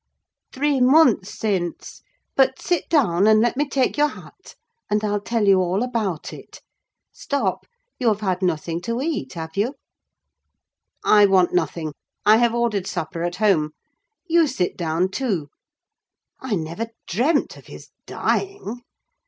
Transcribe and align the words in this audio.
"Three 0.51 0.81
months 0.81 1.31
since: 1.31 2.01
but 2.35 2.59
sit 2.59 2.89
down, 2.89 3.27
and 3.27 3.39
let 3.39 3.55
me 3.55 3.69
take 3.69 3.97
your 3.97 4.07
hat, 4.07 4.55
and 4.89 5.03
I'll 5.03 5.21
tell 5.21 5.47
you 5.47 5.59
all 5.59 5.83
about 5.83 6.33
it. 6.33 6.59
Stop, 7.11 7.67
you 7.99 8.07
have 8.07 8.21
had 8.21 8.41
nothing 8.41 8.81
to 8.81 8.99
eat, 8.99 9.33
have 9.33 9.55
you?" 9.55 9.75
"I 11.05 11.27
want 11.27 11.53
nothing: 11.53 11.93
I 12.25 12.37
have 12.37 12.55
ordered 12.55 12.87
supper 12.87 13.21
at 13.21 13.35
home. 13.35 13.73
You 14.27 14.47
sit 14.47 14.75
down 14.75 15.09
too. 15.09 15.49
I 16.39 16.55
never 16.55 16.87
dreamt 17.05 17.55
of 17.55 17.67
his 17.67 17.89
dying! 18.07 18.81